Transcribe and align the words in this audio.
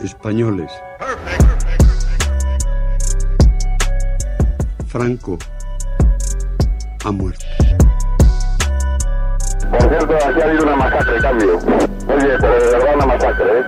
españoles. 0.00 0.70
Franco 4.88 5.38
ha 7.04 7.10
muerto. 7.10 7.44
Por 9.70 9.80
cierto, 9.88 10.14
aquí 10.14 10.40
ha 10.40 10.44
habido 10.44 10.62
una 10.64 10.76
masacre, 10.76 11.20
cambio. 11.20 11.56
Oye, 11.56 12.36
pero 12.40 12.60
de 12.60 12.70
verdad 12.70 12.94
una 12.94 13.06
masacre, 13.06 13.58
¿eh? 13.58 13.64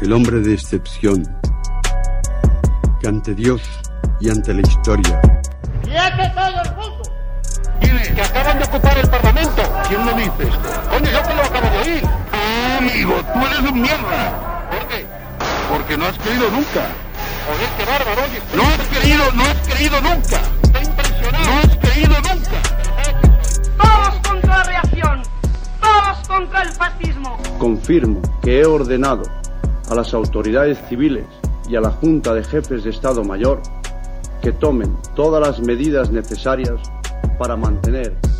El 0.00 0.12
hombre 0.12 0.40
de 0.40 0.54
excepción, 0.54 1.22
que 3.00 3.08
ante 3.08 3.34
Dios 3.34 3.62
y 4.20 4.30
ante 4.30 4.52
la 4.52 4.60
historia 4.60 5.20
¡Quiete 5.82 6.32
todo 6.34 6.62
el 6.62 6.76
mundo! 6.76 7.02
Dile 7.80 8.14
que 8.14 8.20
acaban 8.20 8.58
de 8.58 8.64
ocupar 8.64 8.98
el 8.98 9.08
Parlamento. 9.08 9.62
¿Quién 9.88 10.04
lo 10.04 10.12
dice? 10.12 10.58
Coño, 10.90 11.10
yo 11.10 11.22
te 11.22 11.34
lo 11.34 11.42
acabo 11.42 11.70
de 11.70 11.78
oír. 11.78 12.02
Amigo, 12.78 13.14
tú 13.32 13.46
eres 13.46 13.70
un 13.70 13.82
mierda. 13.82 14.47
Porque 15.68 15.96
no 15.96 16.06
has 16.06 16.18
creído 16.18 16.50
nunca. 16.50 16.86
Joder, 17.46 17.68
qué 17.76 17.84
bárbaro, 17.84 18.22
oye. 18.24 18.40
No 18.54 18.62
has 18.62 18.98
creído, 18.98 19.32
no 19.32 19.42
has 19.44 19.68
creído 19.68 20.00
nunca. 20.00 20.40
Está 20.62 20.82
impresionado. 20.82 21.44
No 21.44 21.58
has 21.58 21.76
creído 21.76 22.14
nunca. 22.16 22.62
Todos 23.76 24.28
contra 24.28 24.58
la 24.58 24.64
reacción. 24.64 25.22
Todos 25.80 26.28
contra 26.28 26.62
el 26.62 26.68
fascismo. 26.70 27.38
Confirmo 27.58 28.22
que 28.42 28.60
he 28.60 28.64
ordenado 28.64 29.22
a 29.90 29.94
las 29.94 30.14
autoridades 30.14 30.78
civiles 30.88 31.24
y 31.68 31.76
a 31.76 31.80
la 31.80 31.90
Junta 31.90 32.34
de 32.34 32.44
Jefes 32.44 32.84
de 32.84 32.90
Estado 32.90 33.24
Mayor 33.24 33.60
que 34.42 34.52
tomen 34.52 34.96
todas 35.14 35.46
las 35.46 35.60
medidas 35.60 36.10
necesarias 36.10 36.80
para 37.38 37.56
mantener 37.56 38.16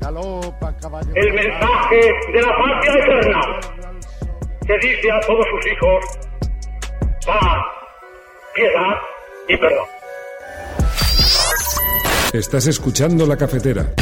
galopa 0.00 0.76
caballo. 0.76 1.12
El 1.14 1.32
mensaje 1.32 2.00
de 2.32 2.42
la 2.42 2.56
patria 2.56 3.04
eterna 3.04 3.40
que 4.66 4.78
dice 4.78 5.12
a 5.12 5.20
todos 5.26 5.46
sus 5.50 5.72
hijos 5.72 6.04
paz, 7.26 7.64
piedad 8.54 8.96
y 9.48 9.56
perdón. 9.56 9.86
Estás 12.32 12.66
escuchando 12.66 13.26
la 13.26 13.36
cafetera. 13.36 13.94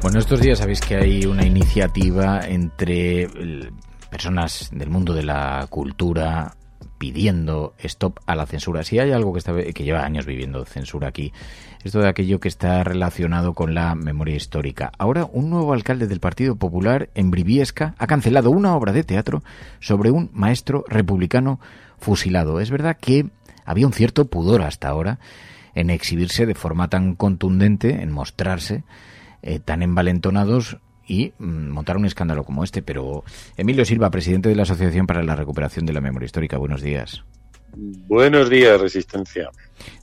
Bueno, 0.00 0.20
estos 0.20 0.40
días 0.40 0.58
sabéis 0.58 0.80
que 0.80 0.96
hay 0.96 1.26
una 1.26 1.44
iniciativa 1.44 2.40
entre 2.46 3.28
personas 4.08 4.70
del 4.72 4.90
mundo 4.90 5.12
de 5.12 5.24
la 5.24 5.66
cultura 5.68 6.54
pidiendo 6.98 7.74
stop 7.78 8.18
a 8.26 8.34
la 8.34 8.46
censura. 8.46 8.84
Si 8.84 8.98
hay 8.98 9.12
algo 9.12 9.32
que, 9.32 9.38
está, 9.38 9.54
que 9.54 9.84
lleva 9.84 10.04
años 10.04 10.26
viviendo 10.26 10.64
censura 10.64 11.08
aquí, 11.08 11.32
es 11.84 11.92
todo 11.92 12.06
aquello 12.06 12.40
que 12.40 12.48
está 12.48 12.84
relacionado 12.84 13.54
con 13.54 13.74
la 13.74 13.94
memoria 13.94 14.36
histórica. 14.36 14.92
Ahora, 14.98 15.28
un 15.32 15.48
nuevo 15.48 15.72
alcalde 15.72 16.06
del 16.06 16.20
Partido 16.20 16.56
Popular 16.56 17.08
en 17.14 17.30
Briviesca 17.30 17.94
ha 17.98 18.06
cancelado 18.06 18.50
una 18.50 18.74
obra 18.74 18.92
de 18.92 19.04
teatro 19.04 19.42
sobre 19.80 20.10
un 20.10 20.30
maestro 20.32 20.84
republicano 20.88 21.60
fusilado. 21.98 22.60
Es 22.60 22.70
verdad 22.70 22.96
que 23.00 23.26
había 23.64 23.86
un 23.86 23.92
cierto 23.92 24.26
pudor 24.26 24.62
hasta 24.62 24.88
ahora 24.88 25.18
en 25.74 25.90
exhibirse 25.90 26.46
de 26.46 26.54
forma 26.54 26.88
tan 26.88 27.14
contundente, 27.14 28.02
en 28.02 28.10
mostrarse 28.10 28.82
eh, 29.42 29.60
tan 29.60 29.82
envalentonados 29.82 30.78
y 31.08 31.32
mm, 31.38 31.70
montar 31.70 31.96
un 31.96 32.04
escándalo 32.04 32.44
como 32.44 32.62
este. 32.62 32.82
Pero 32.82 33.24
Emilio 33.56 33.84
Silva, 33.84 34.10
presidente 34.10 34.48
de 34.48 34.54
la 34.54 34.62
Asociación 34.62 35.06
para 35.06 35.24
la 35.24 35.34
Recuperación 35.34 35.86
de 35.86 35.94
la 35.94 36.00
Memoria 36.00 36.26
Histórica, 36.26 36.58
buenos 36.58 36.82
días. 36.82 37.24
Buenos 37.74 38.48
días, 38.48 38.80
Resistencia. 38.80 39.50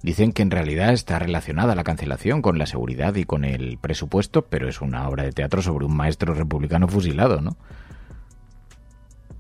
Dicen 0.02 0.32
que 0.32 0.44
en 0.44 0.52
realidad 0.52 0.94
está 0.94 1.20
relacionada 1.20 1.76
la 1.76 1.84
cancelación 1.84 2.42
con 2.42 2.58
la 2.58 2.66
seguridad 2.66 3.16
y 3.16 3.26
con 3.26 3.44
el 3.44 3.78
presupuesto, 3.78 4.44
pero 4.44 4.70
es 4.70 4.82
una 4.82 5.08
obra 5.08 5.24
de 5.24 5.32
teatro 5.32 5.62
sobre 5.62 5.86
un 5.86 5.96
maestro 5.96 6.34
republicano 6.34 6.88
fusilado, 6.88 7.42
¿no? 7.42 7.58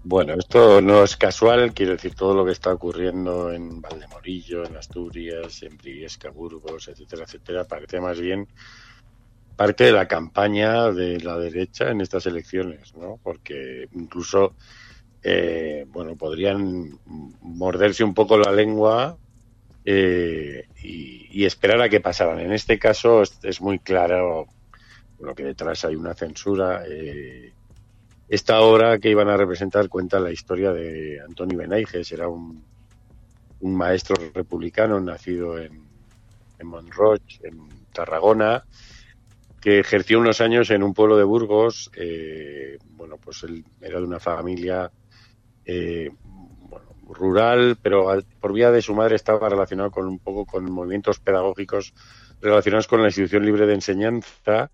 Bueno, 0.04 0.36
esto 0.38 0.82
no 0.82 1.04
es 1.04 1.18
casual, 1.18 1.74
quiero 1.74 1.94
decir, 1.94 2.14
todo 2.14 2.36
lo 2.36 2.46
que 2.46 2.52
está 2.52 2.72
ocurriendo 2.72 3.52
en 3.52 3.82
Valdemorillo, 3.82 4.64
en 4.64 4.78
Asturias, 4.78 5.64
en 5.64 5.78
Briviesca, 5.78 6.30
Burgos, 6.30 6.88
etcétera, 6.90 7.24
etcétera, 7.24 7.64
parece 7.64 8.00
más 8.00 8.20
bien 8.20 8.48
parte 9.56 9.86
de 9.86 9.92
la 9.92 10.08
campaña 10.08 10.92
de 10.92 11.20
la 11.22 11.38
derecha 11.38 11.90
en 11.90 12.02
estas 12.02 12.26
elecciones, 12.26 12.94
¿no? 12.96 13.20
Porque 13.24 13.88
incluso, 13.94 14.54
eh, 15.24 15.86
bueno, 15.90 16.16
podrían 16.16 17.00
morderse 17.42 18.04
un 18.04 18.14
poco 18.14 18.38
la 18.38 18.52
lengua 18.52 19.18
eh, 19.86 20.68
y, 20.82 21.46
esperar 21.46 21.82
a 21.82 21.90
que 21.90 22.02
pasaran. 22.02 22.40
En 22.40 22.52
este 22.52 22.80
caso 22.80 23.22
es, 23.22 23.62
muy 23.62 23.80
claro 23.80 24.48
bueno, 25.20 25.36
que 25.36 25.44
detrás 25.44 25.86
hay 25.86 25.96
una 25.96 26.14
censura. 26.14 26.84
Eh, 26.88 27.54
esta 28.28 28.62
obra 28.62 28.98
que 28.98 29.12
iban 29.12 29.30
a 29.30 29.38
representar 29.38 29.88
cuenta 29.88 30.20
la 30.20 30.32
historia 30.32 30.72
de 30.72 31.22
Antoni 31.22 31.56
Benaiges, 31.56 32.12
era 32.12 32.28
un, 32.28 32.64
maestro 33.62 34.16
republicano 34.34 35.00
nacido 35.00 35.58
en, 35.58 35.74
en 36.60 36.72
en 37.42 37.70
Tarragona, 37.92 38.64
que 39.66 39.80
ejerció 39.80 40.20
unos 40.20 40.42
años 40.42 40.70
en 40.70 40.84
un 40.84 40.94
pueblo 40.94 41.18
de 41.18 41.24
Burgos. 41.24 41.90
Eh, 41.96 42.78
bueno, 42.92 43.18
pues 43.18 43.42
él 43.44 43.66
era 43.82 43.98
de 44.00 44.06
una 44.06 44.20
familia 44.20 44.92
eh, 45.66 46.12
bueno, 46.22 46.88
rural, 47.10 47.78
pero 47.82 48.08
por 48.40 48.54
vía 48.54 48.72
de 48.72 48.84
su 48.84 48.94
madre 48.96 49.16
estaba 49.16 49.50
relacionado 49.50 49.92
con 49.92 50.08
un 50.08 50.20
poco 50.20 50.46
con 50.46 50.72
movimientos 50.72 51.20
pedagógicos 51.20 51.94
relacionados 52.42 52.88
con 52.88 53.02
la 53.02 53.08
institución 53.08 53.46
libre 53.46 53.66
de 53.66 53.74
enseñanza 53.76 54.72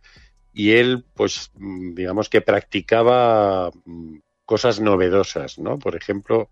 y 0.53 0.72
él, 0.74 1.06
pues, 1.16 1.51
mm, 1.56 1.96
digamos 1.96 2.30
que 2.30 2.41
practicaba 2.41 3.72
mm, 3.85 4.18
cosas 4.46 4.81
novedosas, 4.81 5.59
¿no? 5.59 5.80
Por 5.80 5.96
ejemplo, 5.96 6.50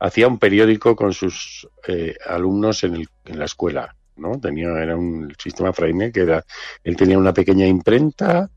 hacía 0.00 0.28
un 0.28 0.38
periódico 0.38 0.96
con 0.96 1.14
sus 1.14 1.68
eh, 1.88 2.16
alumnos 2.26 2.84
en, 2.84 2.96
el- 2.96 3.08
en 3.26 3.38
la 3.40 3.46
escuela, 3.46 3.96
¿no? 4.20 4.40
Tenía, 4.40 4.68
era 4.82 4.96
un 4.96 5.32
sistema 5.42 5.72
fraile 5.72 6.12
que 6.12 6.20
era, 6.22 6.44
él 6.84 6.96
tenía 6.96 7.18
una 7.18 7.34
pequeña 7.34 7.66
imprenta 7.66 8.50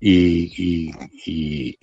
y, 0.00 0.90
y, 0.90 0.92
y, 1.26 1.78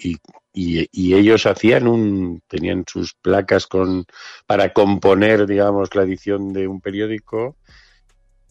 y- 0.92 1.16
ellos 1.16 1.46
hacían 1.46 1.88
un, 1.88 2.42
tenían 2.48 2.84
sus 2.88 3.16
placas 3.22 3.68
con, 3.68 4.06
para 4.48 4.74
componer, 4.74 5.48
digamos, 5.48 5.96
la 5.96 6.04
edición 6.04 6.54
de 6.54 6.68
un 6.68 6.82
periódico 6.82 7.58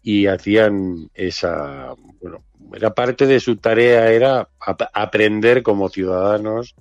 y 0.03 0.27
hacían 0.27 1.09
esa, 1.15 1.95
bueno, 2.21 2.45
era 2.75 2.93
parte 2.95 3.27
de 3.27 3.41
su 3.41 3.57
tarea 3.59 4.11
era 4.13 4.49
ap- 4.61 4.91
aprender 4.93 5.63
como 5.63 5.89
ciudadanos 5.89 6.77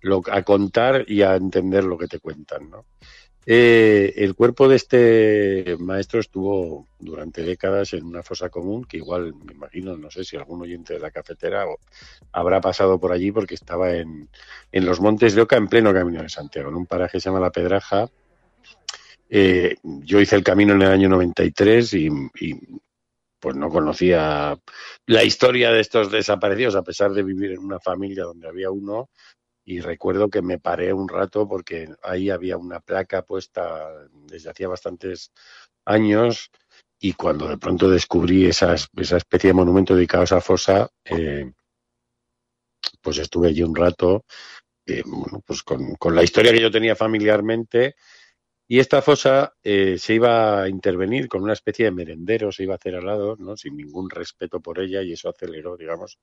lo, 0.00 0.22
a 0.32 0.42
contar 0.44 1.04
y 1.08 1.22
a 1.22 1.36
entender 1.36 1.84
lo 1.84 1.98
que 1.98 2.08
te 2.08 2.20
cuentan, 2.20 2.70
¿no? 2.70 2.86
Eh, 3.48 4.12
el 4.16 4.34
cuerpo 4.34 4.68
de 4.68 4.74
este 4.74 5.76
maestro 5.78 6.18
estuvo 6.18 6.88
durante 6.98 7.42
décadas 7.42 7.92
en 7.92 8.04
una 8.04 8.24
fosa 8.24 8.48
común, 8.48 8.84
que 8.84 8.96
igual 8.96 9.34
me 9.34 9.52
imagino, 9.52 9.96
no 9.96 10.10
sé 10.10 10.24
si 10.24 10.36
algún 10.36 10.62
oyente 10.62 10.94
de 10.94 10.98
la 11.00 11.12
cafetera 11.12 11.64
habrá 12.32 12.60
pasado 12.60 12.98
por 12.98 13.12
allí 13.12 13.30
porque 13.30 13.54
estaba 13.54 13.94
en, 13.94 14.28
en 14.72 14.84
los 14.84 15.00
Montes 15.00 15.36
de 15.36 15.42
Oca, 15.42 15.56
en 15.56 15.68
pleno 15.68 15.94
camino 15.94 16.22
de 16.22 16.28
Santiago, 16.28 16.70
en 16.70 16.74
un 16.74 16.86
paraje 16.86 17.12
que 17.12 17.20
se 17.20 17.28
llama 17.28 17.38
La 17.38 17.52
Pedraja. 17.52 18.10
Eh, 19.30 19.76
yo 19.82 20.20
hice 20.20 20.34
el 20.34 20.42
camino 20.42 20.74
en 20.74 20.82
el 20.82 20.90
año 20.90 21.08
93 21.08 21.94
y, 21.94 22.08
y 22.40 22.54
pues 23.38 23.54
no 23.54 23.70
conocía 23.70 24.58
la 25.06 25.22
historia 25.22 25.70
de 25.70 25.80
estos 25.80 26.10
desaparecidos, 26.10 26.74
a 26.74 26.82
pesar 26.82 27.12
de 27.12 27.22
vivir 27.22 27.52
en 27.52 27.60
una 27.60 27.78
familia 27.78 28.24
donde 28.24 28.48
había 28.48 28.72
uno. 28.72 29.08
Y 29.68 29.80
recuerdo 29.80 30.30
que 30.30 30.42
me 30.42 30.60
paré 30.60 30.92
un 30.92 31.08
rato 31.08 31.48
porque 31.48 31.88
ahí 32.02 32.30
había 32.30 32.56
una 32.56 32.78
placa 32.78 33.22
puesta 33.22 33.90
desde 34.30 34.50
hacía 34.50 34.68
bastantes 34.68 35.32
años 35.84 36.50
y 37.00 37.14
cuando 37.14 37.48
de 37.48 37.58
pronto 37.58 37.90
descubrí 37.90 38.46
esas, 38.46 38.88
esa 38.96 39.16
especie 39.16 39.48
de 39.48 39.54
monumento 39.54 39.96
dedicado 39.96 40.22
a 40.22 40.24
esa 40.24 40.40
fosa, 40.40 40.88
eh, 41.04 41.52
pues 43.02 43.18
estuve 43.18 43.48
allí 43.48 43.64
un 43.64 43.74
rato, 43.74 44.24
eh, 44.86 45.02
bueno, 45.04 45.42
pues 45.44 45.64
con, 45.64 45.96
con 45.96 46.14
la 46.14 46.22
historia 46.22 46.52
que 46.52 46.60
yo 46.60 46.70
tenía 46.70 46.94
familiarmente 46.94 47.96
y 48.68 48.80
esta 48.80 49.00
fosa 49.00 49.54
eh, 49.62 49.96
se 49.98 50.14
iba 50.14 50.62
a 50.62 50.68
intervenir 50.68 51.28
con 51.28 51.42
una 51.42 51.52
especie 51.52 51.84
de 51.84 51.92
merendero, 51.92 52.50
se 52.50 52.64
iba 52.64 52.74
a 52.74 52.76
hacer 52.76 52.96
al 52.96 53.06
lado, 53.06 53.36
¿no? 53.38 53.56
sin 53.56 53.76
ningún 53.76 54.10
respeto 54.10 54.60
por 54.60 54.80
ella, 54.80 55.02
y 55.02 55.12
eso 55.12 55.28
aceleró, 55.28 55.76
digamos, 55.76 56.18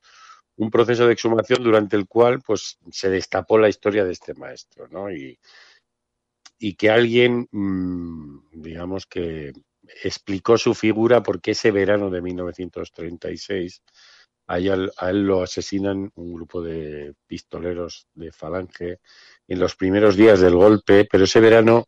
un 0.58 0.70
proceso 0.70 1.08
de 1.08 1.14
exhumación 1.14 1.64
durante 1.64 1.96
el 1.96 2.08
cual 2.08 2.42
pues, 2.42 2.78
se 2.92 3.10
destapó 3.10 3.58
la 3.58 3.70
historia 3.70 4.06
de 4.06 4.12
este 4.12 4.34
maestro. 4.34 4.88
¿no? 4.88 5.12
Y, 5.12 5.38
y 6.60 6.76
que 6.76 6.90
alguien, 6.90 7.48
mm, 7.52 8.62
digamos 8.62 9.06
que 9.06 9.54
explicó 10.04 10.58
su 10.58 10.74
figura 10.74 11.22
porque 11.22 11.52
ese 11.52 11.72
verano 11.72 12.10
de 12.10 12.22
1936 12.22 13.84
a 14.48 14.58
él, 14.58 14.92
a 14.98 15.10
él 15.10 15.26
lo 15.26 15.42
asesinan 15.42 16.12
un 16.16 16.34
grupo 16.34 16.62
de 16.62 17.14
pistoleros 17.28 18.08
de 18.14 18.32
Falange 18.32 19.00
en 19.48 19.60
los 19.60 19.76
primeros 19.76 20.16
días 20.16 20.40
del 20.42 20.56
golpe, 20.56 21.08
pero 21.10 21.24
ese 21.24 21.40
verano 21.40 21.88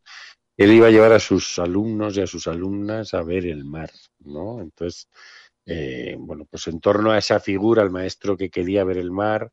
él 0.57 0.71
iba 0.71 0.87
a 0.87 0.91
llevar 0.91 1.11
a 1.13 1.19
sus 1.19 1.59
alumnos 1.59 2.15
y 2.15 2.21
a 2.21 2.27
sus 2.27 2.47
alumnas 2.47 3.13
a 3.13 3.23
ver 3.23 3.45
el 3.45 3.65
mar, 3.65 3.91
¿no? 4.19 4.61
Entonces, 4.61 5.09
eh, 5.65 6.15
bueno, 6.19 6.45
pues 6.49 6.67
en 6.67 6.79
torno 6.79 7.11
a 7.11 7.17
esa 7.17 7.39
figura, 7.39 7.83
el 7.83 7.89
maestro 7.89 8.37
que 8.37 8.49
quería 8.49 8.83
ver 8.83 8.97
el 8.97 9.11
mar, 9.11 9.51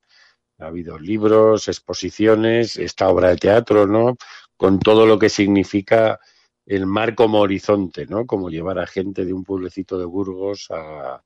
ha 0.58 0.66
habido 0.66 0.98
libros, 0.98 1.68
exposiciones, 1.68 2.76
esta 2.76 3.08
obra 3.08 3.30
de 3.30 3.36
teatro, 3.36 3.86
¿no? 3.86 4.16
Con 4.56 4.78
todo 4.78 5.06
lo 5.06 5.18
que 5.18 5.28
significa 5.28 6.20
el 6.66 6.86
mar 6.86 7.14
como 7.14 7.40
horizonte, 7.40 8.06
¿no? 8.06 8.26
Como 8.26 8.50
llevar 8.50 8.78
a 8.78 8.86
gente 8.86 9.24
de 9.24 9.32
un 9.32 9.44
pueblecito 9.44 9.98
de 9.98 10.04
Burgos 10.04 10.68
a, 10.70 11.22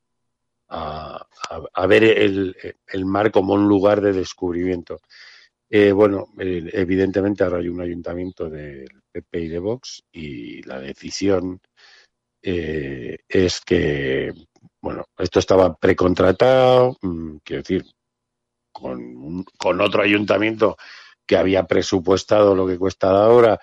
a, 0.68 1.86
ver 1.86 2.04
el, 2.04 2.56
el, 2.86 3.04
mar 3.04 3.30
como 3.30 3.54
un 3.54 3.68
lugar 3.68 4.00
de 4.00 4.12
descubrimiento. 4.12 5.00
Eh, 5.68 5.92
bueno, 5.92 6.28
eh, 6.38 6.70
evidentemente 6.72 7.44
ahora 7.44 7.58
hay 7.58 7.68
un 7.68 7.80
ayuntamiento 7.80 8.48
del 8.48 8.88
PP 9.10 9.40
y 9.40 9.48
de 9.48 9.58
Vox 9.58 10.04
y 10.12 10.62
la 10.62 10.80
decisión 10.80 11.60
eh, 12.48 13.18
es 13.28 13.60
que, 13.60 14.32
bueno, 14.80 15.06
esto 15.18 15.40
estaba 15.40 15.74
precontratado, 15.74 16.96
mmm, 17.02 17.38
quiero 17.42 17.62
decir, 17.62 17.84
con, 18.70 19.44
con 19.58 19.80
otro 19.80 20.02
ayuntamiento 20.02 20.76
que 21.26 21.36
había 21.36 21.64
presupuestado 21.64 22.54
lo 22.54 22.64
que 22.68 22.78
cuesta 22.78 23.08
ahora 23.10 23.58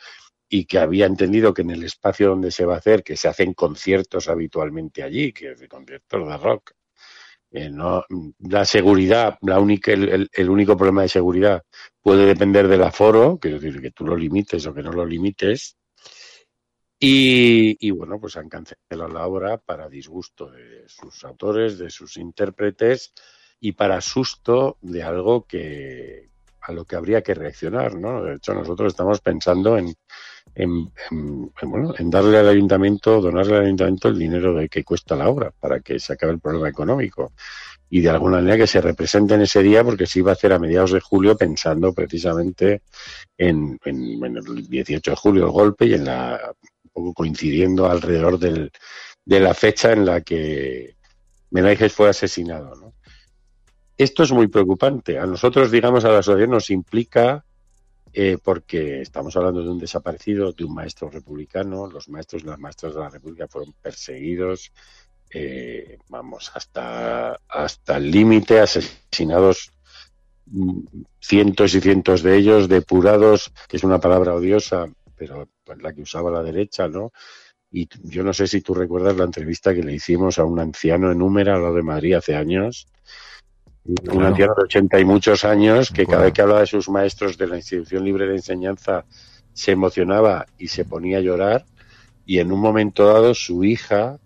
y 0.49 0.65
que 0.65 0.79
había 0.79 1.05
entendido 1.05 1.53
que 1.53 1.61
en 1.61 1.69
el 1.69 1.83
espacio 1.83 2.29
donde 2.29 2.51
se 2.51 2.65
va 2.65 2.75
a 2.75 2.79
hacer, 2.79 3.03
que 3.03 3.15
se 3.15 3.29
hacen 3.29 3.53
conciertos 3.53 4.27
habitualmente 4.27 5.01
allí, 5.01 5.31
que 5.31 5.51
es 5.51 5.67
conciertos 5.69 6.27
de 6.27 6.37
rock, 6.37 6.71
eh, 7.51 7.69
no, 7.69 8.03
la 8.39 8.65
seguridad, 8.65 9.37
la 9.43 9.59
única, 9.61 9.93
el, 9.93 10.29
el, 10.29 10.49
único 10.49 10.75
problema 10.75 11.03
de 11.03 11.07
seguridad 11.07 11.63
puede 12.01 12.25
depender 12.25 12.67
del 12.67 12.83
aforo, 12.83 13.37
quiero 13.39 13.59
decir 13.59 13.81
que 13.81 13.91
tú 13.91 14.05
lo 14.05 14.17
limites 14.17 14.65
o 14.65 14.73
que 14.73 14.83
no 14.83 14.91
lo 14.91 15.05
limites. 15.05 15.77
Y, 17.05 17.91
bueno, 17.91 18.17
pues 18.17 18.37
han 18.37 18.47
cancelado 18.47 19.09
la 19.09 19.27
obra 19.27 19.57
para 19.57 19.89
disgusto 19.89 20.49
de 20.49 20.87
sus 20.87 21.25
autores, 21.25 21.77
de 21.77 21.89
sus 21.89 22.15
intérpretes 22.15 23.13
y 23.59 23.73
para 23.73 23.99
susto 23.99 24.77
de 24.79 25.03
algo 25.03 25.45
que 25.45 26.29
a 26.61 26.71
lo 26.71 26.85
que 26.85 26.95
habría 26.95 27.21
que 27.21 27.33
reaccionar, 27.33 27.95
¿no? 27.95 28.23
De 28.23 28.35
hecho, 28.35 28.53
nosotros 28.53 28.93
estamos 28.93 29.19
pensando 29.19 29.77
en, 29.77 29.93
en, 30.55 30.93
en, 31.11 31.51
bueno, 31.63 31.93
en 31.97 32.09
darle 32.09 32.37
al 32.37 32.47
ayuntamiento, 32.47 33.19
donarle 33.19 33.57
al 33.57 33.65
ayuntamiento 33.65 34.07
el 34.07 34.17
dinero 34.17 34.53
de 34.53 34.69
que 34.69 34.85
cuesta 34.85 35.17
la 35.17 35.27
obra 35.27 35.51
para 35.59 35.81
que 35.81 35.99
se 35.99 36.13
acabe 36.13 36.31
el 36.31 36.39
problema 36.39 36.69
económico 36.69 37.33
y 37.89 37.99
de 37.99 38.09
alguna 38.09 38.37
manera 38.37 38.57
que 38.57 38.65
se 38.65 38.79
represente 38.79 39.33
en 39.33 39.41
ese 39.41 39.61
día 39.61 39.83
porque 39.83 40.07
se 40.07 40.19
iba 40.19 40.31
a 40.31 40.35
hacer 40.35 40.53
a 40.53 40.57
mediados 40.57 40.93
de 40.93 41.01
julio 41.01 41.37
pensando 41.37 41.93
precisamente 41.93 42.83
en, 43.37 43.77
en, 43.83 44.23
en 44.23 44.37
el 44.37 44.67
18 44.67 45.11
de 45.11 45.17
julio 45.17 45.45
el 45.45 45.51
golpe 45.51 45.85
y 45.85 45.93
en 45.95 46.05
la 46.05 46.39
poco 46.93 47.13
coincidiendo 47.13 47.89
alrededor 47.89 48.39
del, 48.39 48.71
de 49.25 49.39
la 49.39 49.53
fecha 49.53 49.91
en 49.91 50.05
la 50.05 50.21
que 50.21 50.95
Menajes 51.51 51.93
fue 51.93 52.09
asesinado. 52.09 52.93
Esto 53.97 54.23
es 54.23 54.31
muy 54.31 54.47
preocupante. 54.47 55.19
A 55.19 55.25
nosotros, 55.25 55.69
digamos, 55.69 56.03
a 56.05 56.11
la 56.11 56.23
sociedad 56.23 56.49
nos 56.49 56.69
implica 56.71 57.45
eh, 58.11 58.37
porque 58.43 59.01
estamos 59.01 59.35
hablando 59.35 59.61
de 59.61 59.69
un 59.69 59.79
desaparecido, 59.79 60.51
de 60.51 60.63
un 60.63 60.73
maestro 60.73 61.09
republicano. 61.09 61.87
Los 61.87 62.09
maestros 62.09 62.43
y 62.43 62.45
las 62.47 62.59
maestras 62.59 62.93
de 62.93 62.99
la 63.01 63.09
República 63.09 63.47
fueron 63.47 63.73
perseguidos, 63.81 64.71
eh, 65.31 65.97
vamos, 66.09 66.51
hasta, 66.53 67.39
hasta 67.47 67.97
el 67.97 68.11
límite, 68.11 68.59
asesinados 68.59 69.71
mm, 70.45 70.79
cientos 71.19 71.73
y 71.73 71.81
cientos 71.81 72.21
de 72.21 72.37
ellos, 72.37 72.67
depurados, 72.67 73.51
que 73.67 73.77
es 73.77 73.83
una 73.83 73.99
palabra 73.99 74.35
odiosa, 74.35 74.85
pero 75.15 75.47
la 75.79 75.93
que 75.93 76.01
usaba 76.01 76.31
la 76.31 76.43
derecha, 76.43 76.87
¿no? 76.87 77.11
Y 77.71 77.87
yo 78.03 78.23
no 78.23 78.33
sé 78.33 78.47
si 78.47 78.61
tú 78.61 78.73
recuerdas 78.73 79.17
la 79.17 79.23
entrevista 79.23 79.73
que 79.73 79.83
le 79.83 79.93
hicimos 79.93 80.37
a 80.37 80.45
un 80.45 80.59
anciano 80.59 81.11
en 81.11 81.21
Húmera, 81.21 81.55
al 81.55 81.63
lado 81.63 81.75
de 81.75 81.83
Madrid, 81.83 82.13
hace 82.13 82.35
años, 82.35 82.87
Claro. 83.83 84.17
Un 84.17 84.25
anciano 84.25 84.53
de 84.55 84.63
ochenta 84.63 84.97
y 84.97 85.03
muchos 85.03 85.43
años 85.43 85.91
que 85.91 86.05
cada 86.05 86.23
vez 86.23 86.33
que 86.33 86.41
hablaba 86.41 86.61
de 86.61 86.67
sus 86.67 86.87
maestros 86.87 87.37
de 87.37 87.47
la 87.47 87.57
institución 87.57 88.05
libre 88.05 88.27
de 88.27 88.35
enseñanza 88.35 89.03
se 89.51 89.71
emocionaba 89.71 90.45
y 90.57 90.69
se 90.69 90.85
ponía 90.85 91.17
a 91.17 91.21
llorar 91.21 91.65
y 92.25 92.39
en 92.39 92.51
un 92.53 92.61
momento 92.61 93.05
dado 93.05 93.33
su 93.33 93.65
hija, 93.65 94.19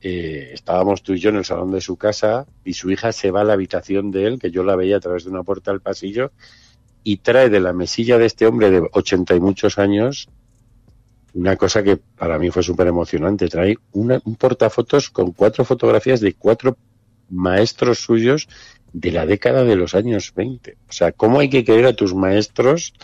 eh, 0.00 0.50
estábamos 0.54 1.02
tú 1.02 1.12
y 1.12 1.18
yo 1.18 1.28
en 1.28 1.36
el 1.36 1.44
salón 1.44 1.72
de 1.72 1.82
su 1.82 1.96
casa 1.96 2.46
y 2.64 2.72
su 2.72 2.90
hija 2.90 3.12
se 3.12 3.30
va 3.30 3.42
a 3.42 3.44
la 3.44 3.52
habitación 3.52 4.10
de 4.10 4.26
él, 4.26 4.38
que 4.38 4.50
yo 4.50 4.64
la 4.64 4.76
veía 4.76 4.96
a 4.96 5.00
través 5.00 5.24
de 5.24 5.30
una 5.30 5.42
puerta 5.42 5.70
del 5.70 5.82
pasillo, 5.82 6.32
y 7.04 7.18
trae 7.18 7.50
de 7.50 7.60
la 7.60 7.72
mesilla 7.72 8.18
de 8.18 8.26
este 8.26 8.46
hombre 8.46 8.70
de 8.70 8.88
ochenta 8.92 9.36
y 9.36 9.40
muchos 9.40 9.78
años 9.78 10.28
una 11.34 11.56
cosa 11.56 11.82
que 11.82 11.96
para 11.96 12.38
mí 12.38 12.50
fue 12.50 12.62
súper 12.62 12.86
emocionante, 12.86 13.48
trae 13.48 13.76
una, 13.92 14.20
un 14.24 14.36
portafotos 14.36 15.10
con 15.10 15.32
cuatro 15.32 15.64
fotografías 15.64 16.20
de 16.20 16.34
cuatro 16.34 16.76
maestros 17.28 17.98
suyos 17.98 18.48
de 18.92 19.10
la 19.10 19.26
década 19.26 19.64
de 19.64 19.74
los 19.74 19.94
años 19.96 20.32
20. 20.34 20.76
O 20.88 20.92
sea, 20.92 21.10
¿cómo 21.10 21.40
hay 21.40 21.50
que 21.50 21.64
querer 21.64 21.86
a 21.86 21.96
tus 21.96 22.14
maestros 22.14 22.94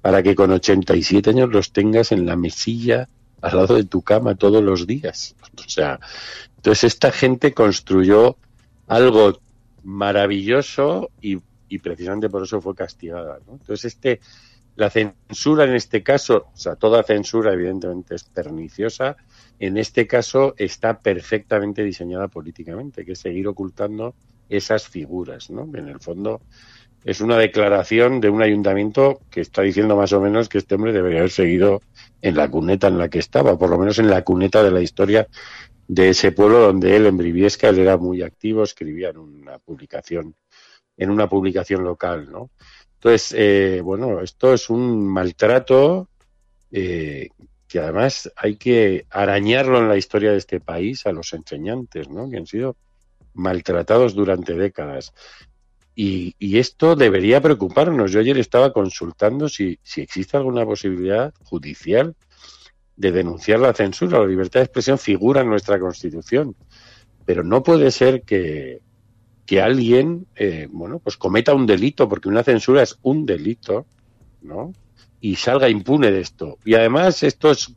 para 0.00 0.22
que 0.22 0.34
con 0.34 0.50
87 0.50 1.30
años 1.30 1.50
los 1.50 1.72
tengas 1.72 2.10
en 2.12 2.24
la 2.24 2.36
mesilla 2.36 3.08
al 3.42 3.56
lado 3.58 3.74
de 3.76 3.84
tu 3.84 4.00
cama 4.00 4.34
todos 4.34 4.62
los 4.62 4.86
días? 4.86 5.36
O 5.58 5.68
sea, 5.68 6.00
entonces 6.56 6.84
esta 6.84 7.12
gente 7.12 7.52
construyó 7.52 8.38
algo 8.86 9.38
maravilloso 9.82 11.10
y, 11.20 11.38
y 11.68 11.78
precisamente 11.78 12.28
por 12.28 12.42
eso 12.42 12.60
fue 12.60 12.74
castigada. 12.74 13.38
¿no? 13.46 13.54
Entonces 13.54 13.84
este, 13.84 14.20
la 14.76 14.90
censura 14.90 15.64
en 15.64 15.74
este 15.74 16.02
caso, 16.02 16.46
o 16.52 16.56
sea, 16.56 16.76
toda 16.76 17.02
censura 17.02 17.52
evidentemente 17.52 18.14
es 18.14 18.24
perniciosa, 18.24 19.16
en 19.58 19.76
este 19.76 20.06
caso 20.06 20.54
está 20.58 20.98
perfectamente 20.98 21.84
diseñada 21.84 22.28
políticamente, 22.28 23.04
que 23.04 23.12
es 23.12 23.20
seguir 23.20 23.46
ocultando 23.46 24.14
esas 24.48 24.88
figuras, 24.88 25.50
¿no? 25.50 25.68
En 25.74 25.88
el 25.88 26.00
fondo 26.00 26.42
es 27.04 27.20
una 27.20 27.36
declaración 27.36 28.20
de 28.20 28.30
un 28.30 28.42
ayuntamiento 28.42 29.20
que 29.30 29.42
está 29.42 29.62
diciendo 29.62 29.96
más 29.96 30.12
o 30.12 30.20
menos 30.20 30.48
que 30.48 30.58
este 30.58 30.74
hombre 30.74 30.92
debería 30.92 31.18
haber 31.20 31.30
seguido 31.30 31.82
en 32.22 32.34
la 32.34 32.50
cuneta 32.50 32.88
en 32.88 32.98
la 32.98 33.08
que 33.08 33.18
estaba, 33.18 33.58
por 33.58 33.70
lo 33.70 33.78
menos 33.78 33.98
en 33.98 34.08
la 34.08 34.22
cuneta 34.22 34.62
de 34.62 34.70
la 34.70 34.80
historia 34.80 35.28
de 35.86 36.08
ese 36.08 36.32
pueblo 36.32 36.60
donde 36.60 36.96
él 36.96 37.06
en 37.06 37.18
Briviesca 37.18 37.68
él 37.68 37.78
era 37.78 37.98
muy 37.98 38.22
activo, 38.22 38.62
escribía 38.62 39.10
en 39.10 39.18
una 39.18 39.58
publicación 39.58 40.34
en 40.96 41.10
una 41.10 41.28
publicación 41.28 41.84
local, 41.84 42.30
¿no? 42.30 42.50
Entonces, 42.94 43.34
eh, 43.36 43.80
bueno, 43.82 44.20
esto 44.20 44.54
es 44.54 44.70
un 44.70 45.06
maltrato 45.06 46.08
eh, 46.72 47.28
que 47.68 47.78
además 47.78 48.32
hay 48.36 48.56
que 48.56 49.06
arañarlo 49.10 49.78
en 49.78 49.88
la 49.88 49.96
historia 49.96 50.32
de 50.32 50.38
este 50.38 50.60
país 50.60 51.04
a 51.06 51.12
los 51.12 51.32
enseñantes, 51.32 52.08
¿no? 52.08 52.30
Que 52.30 52.38
han 52.38 52.46
sido 52.46 52.76
maltratados 53.34 54.14
durante 54.14 54.54
décadas. 54.54 55.12
Y, 55.94 56.34
y 56.38 56.58
esto 56.58 56.96
debería 56.96 57.40
preocuparnos. 57.40 58.10
Yo 58.10 58.20
ayer 58.20 58.38
estaba 58.38 58.72
consultando 58.72 59.48
si, 59.48 59.78
si 59.82 60.00
existe 60.00 60.36
alguna 60.36 60.64
posibilidad 60.64 61.32
judicial 61.44 62.16
de 62.96 63.12
denunciar 63.12 63.60
la 63.60 63.74
censura. 63.74 64.20
La 64.20 64.26
libertad 64.26 64.60
de 64.60 64.64
expresión 64.64 64.98
figura 64.98 65.42
en 65.42 65.50
nuestra 65.50 65.78
Constitución. 65.78 66.56
Pero 67.24 67.44
no 67.44 67.62
puede 67.62 67.90
ser 67.90 68.22
que, 68.22 68.80
que 69.46 69.60
alguien, 69.60 70.26
eh, 70.36 70.68
bueno, 70.70 70.98
pues 70.98 71.16
cometa 71.16 71.54
un 71.54 71.66
delito, 71.66 72.08
porque 72.08 72.28
una 72.28 72.42
censura 72.42 72.82
es 72.82 72.98
un 73.02 73.26
delito, 73.26 73.86
¿no? 74.42 74.72
y 75.24 75.36
salga 75.36 75.70
impune 75.70 76.10
de 76.10 76.20
esto. 76.20 76.58
Y 76.66 76.74
además 76.74 77.22
esto 77.22 77.50
es 77.50 77.72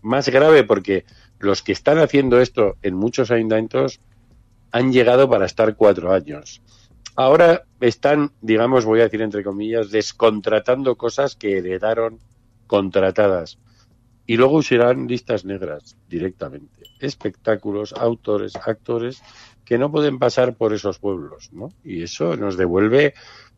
más 0.00 0.28
grave 0.28 0.62
porque 0.62 1.04
los 1.40 1.60
que 1.60 1.72
están 1.72 1.98
haciendo 1.98 2.40
esto 2.40 2.76
en 2.82 2.94
muchos 2.94 3.32
ayuntamientos 3.32 3.98
han 4.70 4.92
llegado 4.92 5.28
para 5.28 5.44
estar 5.44 5.74
cuatro 5.74 6.12
años. 6.12 6.62
Ahora 7.16 7.64
están, 7.80 8.30
digamos, 8.42 8.84
voy 8.84 9.00
a 9.00 9.04
decir 9.04 9.22
entre 9.22 9.42
comillas, 9.42 9.90
descontratando 9.90 10.94
cosas 10.94 11.34
que 11.34 11.58
heredaron 11.58 12.20
contratadas. 12.68 13.58
Y 14.26 14.36
luego 14.36 14.56
usarán 14.56 15.06
listas 15.06 15.44
negras 15.44 15.96
directamente. 16.08 16.84
Espectáculos, 17.00 17.92
autores, 17.92 18.56
actores 18.56 19.22
que 19.64 19.78
no 19.78 19.90
pueden 19.90 20.18
pasar 20.18 20.54
por 20.54 20.72
esos 20.72 20.98
pueblos, 20.98 21.52
¿no? 21.52 21.70
Y 21.82 22.02
eso 22.02 22.36
nos 22.36 22.56
devuelve 22.56 23.14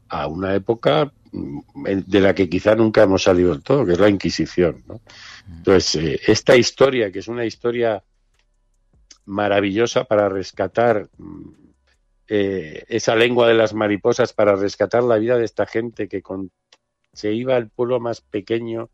a 0.08 0.26
una 0.26 0.54
época 0.54 1.12
mm, 1.32 1.60
de 2.06 2.20
la 2.20 2.34
que 2.34 2.48
quizá 2.48 2.74
nunca 2.74 3.02
hemos 3.02 3.24
salido 3.24 3.50
del 3.50 3.62
todo, 3.62 3.84
que 3.84 3.92
es 3.92 3.98
la 3.98 4.08
Inquisición. 4.08 4.84
¿no? 4.86 5.00
Entonces, 5.48 5.94
eh, 5.96 6.20
esta 6.26 6.56
historia, 6.56 7.10
que 7.10 7.20
es 7.20 7.28
una 7.28 7.44
historia 7.44 8.02
maravillosa 9.24 10.04
para 10.04 10.28
rescatar 10.28 11.08
mm, 11.18 11.50
eh, 12.28 12.84
esa 12.88 13.14
lengua 13.16 13.48
de 13.48 13.54
las 13.54 13.74
mariposas, 13.74 14.32
para 14.32 14.56
rescatar 14.56 15.02
la 15.02 15.16
vida 15.16 15.36
de 15.38 15.44
esta 15.44 15.66
gente 15.66 16.08
que 16.08 16.22
se 17.12 17.32
iba 17.32 17.56
al 17.56 17.70
pueblo 17.70 18.00
más 18.00 18.20
pequeño 18.20 18.90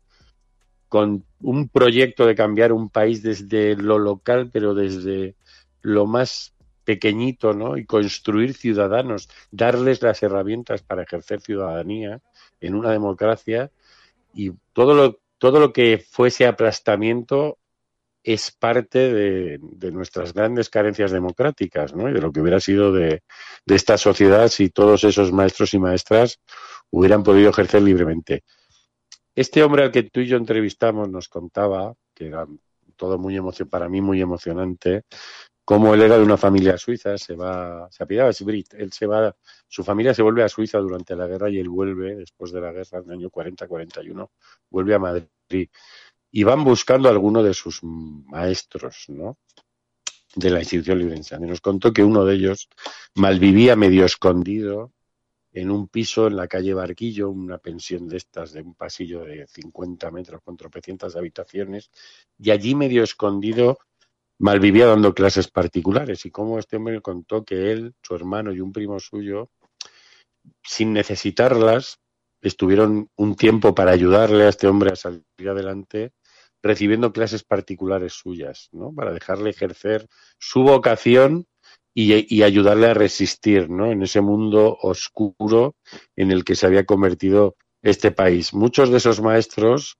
con 0.93 1.25
un 1.41 1.69
proyecto 1.69 2.27
de 2.27 2.35
cambiar 2.35 2.71
un 2.71 2.87
país 2.87 3.23
desde 3.23 3.75
lo 3.75 3.97
local, 3.97 4.51
pero 4.53 4.75
desde 4.75 5.33
lo 5.81 6.05
más 6.05 6.53
pequeñito, 6.83 7.55
¿no? 7.55 7.77
Y 7.77 7.85
construir 7.87 8.53
ciudadanos, 8.53 9.27
darles 9.49 10.03
las 10.03 10.21
herramientas 10.21 10.83
para 10.83 11.01
ejercer 11.01 11.41
ciudadanía 11.41 12.21
en 12.61 12.75
una 12.75 12.91
democracia 12.91 13.71
y 14.35 14.51
todo 14.73 14.93
lo, 14.93 15.19
todo 15.39 15.59
lo 15.59 15.73
que 15.73 15.97
fuese 15.97 16.45
aplastamiento 16.45 17.57
es 18.23 18.51
parte 18.51 19.11
de, 19.11 19.91
nuestras 19.91 20.31
grandes 20.31 20.69
carencias 20.69 21.09
democráticas, 21.09 21.95
¿no? 21.95 22.07
Y 22.07 22.13
de 22.13 22.21
lo 22.21 22.31
que 22.31 22.39
hubiera 22.39 22.59
sido 22.59 22.93
de 22.93 23.23
esta 23.65 23.97
sociedad 23.97 24.47
si 24.47 24.69
todos 24.69 25.03
esos 25.05 25.31
maestros 25.31 25.73
y 25.73 25.79
maestras 25.79 26.39
hubieran 26.91 27.23
podido 27.23 27.49
ejercer 27.49 27.81
libremente. 27.81 28.43
Este 29.35 29.63
hombre 29.63 29.83
al 29.83 29.91
que 29.91 30.03
tú 30.03 30.19
y 30.19 30.27
yo 30.27 30.37
entrevistamos 30.37 31.09
nos 31.09 31.27
contaba, 31.27 31.93
que 32.13 32.27
era 32.27 32.47
todo 32.95 33.17
muy 33.17 33.35
emocionante, 33.35 33.71
para 33.71 33.89
mí 33.89 34.01
muy 34.01 34.21
emocionante, 34.21 35.03
cómo 35.65 35.93
él 35.93 36.01
era 36.01 36.17
de 36.17 36.23
una 36.23 36.37
familia 36.37 36.77
suiza, 36.77 37.17
se 37.17 37.35
va, 37.35 37.87
se 37.91 38.03
apellidaba 38.03 38.31
Brit, 38.41 38.73
él 38.75 38.91
se 38.91 39.07
va, 39.07 39.35
su 39.67 39.83
familia 39.83 40.13
se 40.13 40.21
vuelve 40.21 40.43
a 40.43 40.49
Suiza 40.49 40.77
durante 40.79 41.15
la 41.15 41.25
guerra 41.27 41.49
y 41.49 41.57
él 41.57 41.69
vuelve, 41.69 42.15
después 42.15 42.51
de 42.51 42.61
la 42.61 42.71
guerra, 42.71 42.99
en 42.99 43.05
el 43.05 43.11
año 43.11 43.29
40-41, 43.29 44.29
vuelve 44.69 44.95
a 44.95 44.99
Madrid. 44.99 45.69
Y 46.31 46.43
van 46.43 46.63
buscando 46.63 47.07
a 47.07 47.11
alguno 47.11 47.43
de 47.43 47.53
sus 47.53 47.81
maestros, 47.83 49.05
¿no? 49.07 49.37
de 50.35 50.49
la 50.49 50.59
institución 50.59 50.99
librense. 50.99 51.35
Y 51.35 51.39
nos 51.39 51.61
contó 51.61 51.93
que 51.93 52.03
uno 52.03 52.25
de 52.25 52.35
ellos 52.35 52.69
malvivía 53.15 53.75
medio 53.75 54.05
escondido 54.05 54.91
en 55.53 55.69
un 55.69 55.87
piso 55.87 56.27
en 56.27 56.35
la 56.35 56.47
calle 56.47 56.73
Barquillo, 56.73 57.29
una 57.29 57.59
pensión 57.59 58.07
de 58.07 58.17
estas, 58.17 58.53
de 58.53 58.61
un 58.61 58.73
pasillo 58.73 59.23
de 59.23 59.45
50 59.47 60.09
metros 60.09 60.41
con 60.43 60.57
tropecientas 60.57 61.15
habitaciones, 61.15 61.91
y 62.39 62.49
allí 62.49 62.73
medio 62.73 63.03
escondido 63.03 63.77
malvivía 64.39 64.87
dando 64.87 65.13
clases 65.13 65.47
particulares. 65.47 66.25
Y 66.25 66.31
como 66.31 66.57
este 66.57 66.77
hombre 66.77 67.01
contó 67.01 67.45
que 67.45 67.71
él, 67.71 67.93
su 68.01 68.15
hermano 68.15 68.51
y 68.51 68.59
un 68.61 68.73
primo 68.73 68.99
suyo, 68.99 69.51
sin 70.63 70.91
necesitarlas, 70.91 71.99
estuvieron 72.41 73.09
un 73.15 73.35
tiempo 73.35 73.75
para 73.75 73.91
ayudarle 73.91 74.45
a 74.45 74.49
este 74.49 74.67
hombre 74.67 74.91
a 74.91 74.95
salir 74.95 75.23
adelante, 75.47 76.13
recibiendo 76.63 77.13
clases 77.13 77.43
particulares 77.43 78.13
suyas, 78.13 78.69
¿no? 78.71 78.93
Para 78.93 79.13
dejarle 79.13 79.51
ejercer 79.51 80.07
su 80.39 80.63
vocación 80.63 81.45
y, 81.93 82.41
ayudarle 82.41 82.87
a 82.87 82.93
resistir 82.93 83.69
¿no? 83.69 83.91
en 83.91 84.01
ese 84.01 84.21
mundo 84.21 84.77
oscuro 84.81 85.75
en 86.15 86.31
el 86.31 86.43
que 86.43 86.55
se 86.55 86.65
había 86.65 86.85
convertido 86.85 87.55
este 87.81 88.11
país. 88.11 88.53
Muchos 88.53 88.89
de 88.89 88.97
esos 88.97 89.21
maestros 89.21 89.97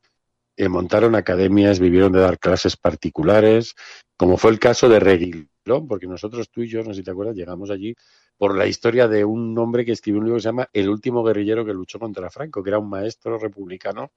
eh, 0.58 0.70
montaron 0.70 1.16
academias, 1.16 1.80
vivieron 1.80 2.12
de 2.12 2.20
dar 2.20 2.40
clases 2.40 2.78
particulares, 2.78 3.76
como 4.18 4.38
fue 4.38 4.52
el 4.52 4.60
caso 4.60 4.90
de 4.90 5.00
Reguilón, 5.00 5.88
porque 5.88 6.08
nosotros 6.08 6.50
tú 6.50 6.62
y 6.62 6.68
yo, 6.68 6.84
no 6.84 6.94
sé 6.94 7.02
si 7.02 7.04
te 7.04 7.12
acuerdas, 7.12 7.36
llegamos 7.36 7.70
allí 7.70 7.96
por 8.38 8.58
la 8.58 8.66
historia 8.66 9.08
de 9.08 9.24
un 9.24 9.58
hombre 9.60 9.86
que 9.86 9.92
escribió 9.92 10.20
un 10.20 10.26
libro 10.26 10.38
que 10.38 10.42
se 10.42 10.50
llama 10.50 10.70
El 10.74 10.90
último 10.90 11.24
guerrillero 11.24 11.64
que 11.64 11.74
luchó 11.74 12.00
contra 12.00 12.32
Franco, 12.32 12.64
que 12.64 12.72
era 12.72 12.80
un 12.80 12.90
maestro 12.90 13.38
republicano 13.38 14.12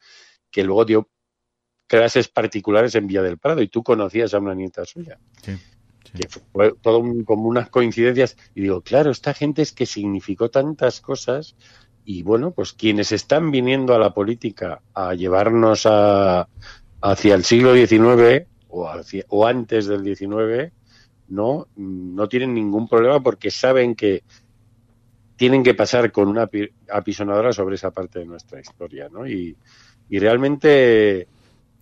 que 0.51 0.65
luego 0.65 0.85
dio 0.85 1.09
clases 1.87 2.29
particulares 2.29 2.95
en 2.95 3.07
Villa 3.07 3.23
del 3.23 3.39
Prado 3.39 3.61
y 3.61 3.69
tú 3.69 3.83
conocías 3.83 4.33
a 4.33 4.39
una 4.39 4.55
nieta 4.55 4.85
suya. 4.85 5.19
Sí 5.43 5.53
que 6.11 6.29
fue 6.29 6.75
todo 6.81 7.03
como 7.25 7.49
unas 7.49 7.71
coincidencias. 7.71 8.37
Y 8.55 8.63
digo, 8.63 8.81
claro, 8.83 9.11
esta 9.11 9.35
gente 9.35 9.63
es 9.63 9.73
que 9.73 9.87
significó 9.87 10.51
tantas 10.51 11.01
cosas 11.01 11.57
y 12.05 12.23
bueno, 12.23 12.53
pues 12.53 12.73
quienes 12.73 13.11
están 13.11 13.51
viniendo 13.51 13.95
a 13.95 13.99
la 13.99 14.15
política 14.15 14.81
a 14.95 15.15
llevarnos 15.15 15.87
a, 15.87 16.49
hacia 17.01 17.35
el 17.35 17.45
siglo 17.45 17.75
XIX 17.75 18.47
o, 18.69 18.89
hacia, 18.89 19.25
o 19.29 19.45
antes 19.45 19.87
del 19.87 20.05
XIX, 20.05 20.73
no, 21.29 21.67
no 21.77 22.29
tienen 22.29 22.55
ningún 22.55 22.89
problema 22.89 23.21
porque 23.21 23.51
saben 23.51 23.97
que 23.97 24.23
tienen 25.35 25.65
que 25.65 25.75
pasar 25.75 26.13
con 26.13 26.29
una 26.29 26.49
apisonadora 26.91 27.53
sobre 27.53 27.75
esa 27.75 27.91
parte 27.91 28.21
de 28.21 28.27
nuestra 28.27 28.61
historia, 28.61 29.09
¿no? 29.11 29.27
Y, 29.27 29.57
y 30.09 30.19
realmente 30.19 31.27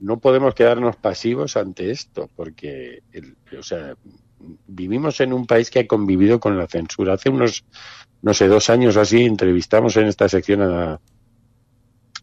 no 0.00 0.18
podemos 0.18 0.54
quedarnos 0.54 0.96
pasivos 0.96 1.56
ante 1.56 1.90
esto, 1.90 2.28
porque, 2.34 3.02
el, 3.12 3.36
o 3.58 3.62
sea, 3.62 3.94
vivimos 4.66 5.20
en 5.20 5.32
un 5.32 5.46
país 5.46 5.70
que 5.70 5.80
ha 5.80 5.86
convivido 5.86 6.40
con 6.40 6.58
la 6.58 6.66
censura. 6.66 7.14
Hace 7.14 7.30
unos, 7.30 7.64
no 8.22 8.34
sé, 8.34 8.48
dos 8.48 8.70
años 8.70 8.96
así, 8.96 9.24
entrevistamos 9.24 9.96
en 9.96 10.06
esta 10.06 10.28
sección 10.28 10.62
a, 10.62 11.00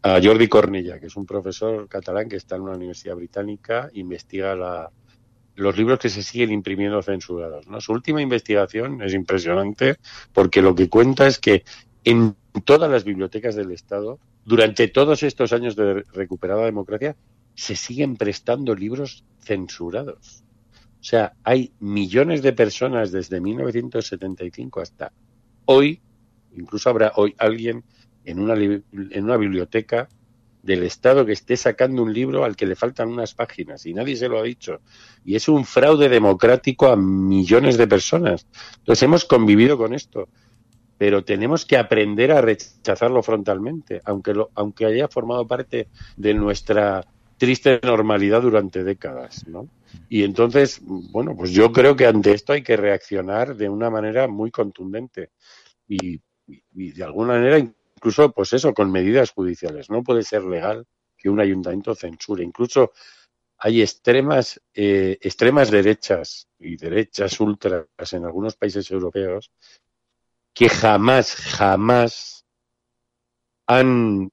a 0.02 0.20
Jordi 0.22 0.48
Cornilla, 0.48 0.98
que 0.98 1.06
es 1.06 1.16
un 1.16 1.26
profesor 1.26 1.88
catalán 1.88 2.28
que 2.28 2.36
está 2.36 2.56
en 2.56 2.62
una 2.62 2.76
universidad 2.76 3.16
británica, 3.16 3.90
investiga 3.94 4.54
la, 4.54 4.90
los 5.54 5.76
libros 5.76 5.98
que 5.98 6.08
se 6.08 6.22
siguen 6.22 6.52
imprimiendo 6.52 7.02
censurados. 7.02 7.66
¿no? 7.66 7.80
Su 7.80 7.92
última 7.92 8.22
investigación 8.22 9.02
es 9.02 9.14
impresionante 9.14 9.96
porque 10.32 10.62
lo 10.62 10.74
que 10.74 10.88
cuenta 10.88 11.26
es 11.26 11.38
que 11.38 11.64
en 12.04 12.34
todas 12.64 12.90
las 12.90 13.04
bibliotecas 13.04 13.54
del 13.54 13.70
Estado, 13.70 14.18
durante 14.44 14.88
todos 14.88 15.22
estos 15.22 15.52
años 15.52 15.76
de 15.76 16.04
recuperada 16.12 16.64
democracia, 16.64 17.16
se 17.54 17.76
siguen 17.76 18.16
prestando 18.16 18.74
libros 18.74 19.24
censurados. 19.40 20.44
O 21.00 21.04
sea, 21.04 21.34
hay 21.42 21.72
millones 21.80 22.42
de 22.42 22.52
personas 22.52 23.10
desde 23.10 23.40
1975 23.40 24.80
hasta 24.80 25.12
hoy, 25.64 26.00
incluso 26.54 26.90
habrá 26.90 27.12
hoy 27.16 27.34
alguien 27.38 27.84
en 28.24 28.38
una, 28.38 28.54
en 28.54 29.24
una 29.24 29.36
biblioteca 29.36 30.08
del 30.62 30.84
Estado 30.84 31.26
que 31.26 31.32
esté 31.32 31.56
sacando 31.56 32.02
un 32.02 32.12
libro 32.12 32.44
al 32.44 32.54
que 32.54 32.66
le 32.66 32.76
faltan 32.76 33.08
unas 33.08 33.34
páginas 33.34 33.84
y 33.84 33.94
nadie 33.94 34.16
se 34.16 34.28
lo 34.28 34.38
ha 34.38 34.42
dicho. 34.44 34.80
Y 35.24 35.34
es 35.34 35.48
un 35.48 35.64
fraude 35.64 36.08
democrático 36.08 36.86
a 36.86 36.96
millones 36.96 37.76
de 37.76 37.88
personas. 37.88 38.46
Entonces 38.78 39.02
hemos 39.02 39.24
convivido 39.24 39.76
con 39.76 39.92
esto, 39.92 40.28
pero 40.98 41.24
tenemos 41.24 41.66
que 41.66 41.76
aprender 41.76 42.30
a 42.30 42.40
rechazarlo 42.40 43.22
frontalmente, 43.24 44.00
aunque, 44.04 44.34
lo, 44.34 44.50
aunque 44.54 44.86
haya 44.86 45.08
formado 45.08 45.46
parte 45.48 45.88
de 46.16 46.34
nuestra 46.34 47.04
triste 47.42 47.80
normalidad 47.82 48.40
durante 48.40 48.84
décadas, 48.84 49.48
¿no? 49.48 49.68
Y 50.08 50.22
entonces, 50.22 50.78
bueno, 50.80 51.34
pues 51.36 51.50
yo 51.50 51.72
creo 51.72 51.96
que 51.96 52.06
ante 52.06 52.30
esto 52.30 52.52
hay 52.52 52.62
que 52.62 52.76
reaccionar 52.76 53.56
de 53.56 53.68
una 53.68 53.90
manera 53.90 54.28
muy 54.28 54.52
contundente 54.52 55.32
y, 55.88 56.20
de 56.46 57.02
alguna 57.02 57.32
manera 57.32 57.58
incluso, 57.58 58.30
pues 58.30 58.52
eso, 58.52 58.72
con 58.72 58.92
medidas 58.92 59.32
judiciales. 59.32 59.90
No 59.90 60.04
puede 60.04 60.22
ser 60.22 60.44
legal 60.44 60.86
que 61.18 61.28
un 61.28 61.40
ayuntamiento 61.40 61.96
censure. 61.96 62.44
Incluso 62.44 62.92
hay 63.58 63.82
extremas, 63.82 64.62
eh, 64.72 65.18
extremas 65.20 65.72
derechas 65.72 66.46
y 66.60 66.76
derechas 66.76 67.40
ultras 67.40 67.88
en 68.12 68.24
algunos 68.24 68.54
países 68.54 68.88
europeos 68.88 69.50
que 70.54 70.68
jamás, 70.68 71.34
jamás 71.34 72.46
han 73.66 74.30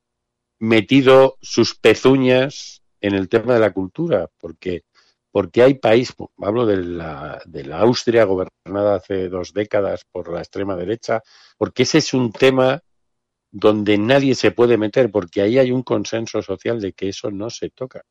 metido 0.59 1.39
sus 1.41 1.73
pezuñas 1.73 2.78
en 3.01 3.15
el 3.15 3.29
tema 3.29 3.53
de 3.53 3.59
la 3.59 3.71
cultura, 3.71 4.29
porque, 4.37 4.83
porque 5.31 5.63
hay 5.63 5.75
país, 5.75 6.13
hablo 6.37 6.65
de 6.65 6.77
la, 6.77 7.41
de 7.45 7.63
la 7.63 7.79
Austria 7.79 8.25
gobernada 8.25 8.95
hace 8.95 9.29
dos 9.29 9.53
décadas 9.53 10.05
por 10.11 10.31
la 10.31 10.39
extrema 10.39 10.75
derecha, 10.75 11.21
porque 11.57 11.83
ese 11.83 11.99
es 11.99 12.13
un 12.13 12.31
tema 12.31 12.81
donde 13.51 13.97
nadie 13.97 14.35
se 14.35 14.51
puede 14.51 14.77
meter, 14.77 15.11
porque 15.11 15.41
ahí 15.41 15.57
hay 15.57 15.71
un 15.71 15.83
consenso 15.83 16.41
social 16.41 16.79
de 16.79 16.93
que 16.93 17.09
eso 17.09 17.31
no 17.31 17.49
se 17.49 17.69
toca. 17.69 18.03